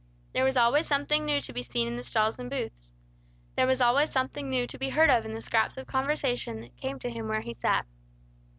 There 0.33 0.43
was 0.43 0.57
always 0.57 0.87
something 0.87 1.25
new 1.27 1.39
to 1.41 1.53
be 1.53 1.61
seen 1.61 1.87
in 1.87 1.95
the 1.95 2.01
stalls 2.01 2.39
and 2.39 2.49
booths. 2.49 2.91
There 3.55 3.67
was 3.67 3.81
always 3.81 4.09
something 4.09 4.49
new 4.49 4.65
to 4.65 4.79
be 4.79 4.89
heard 4.89 5.11
in 5.23 5.35
the 5.35 5.43
scraps 5.43 5.77
of 5.77 5.85
conversation 5.85 6.59
that 6.61 6.75
came 6.75 6.97
to 6.97 7.11
him 7.11 7.27
where 7.27 7.41
he 7.41 7.53
sat. 7.53 7.85